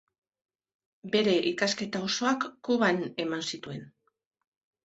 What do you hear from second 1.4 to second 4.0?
ikasketa osoak Kuban eman zituen.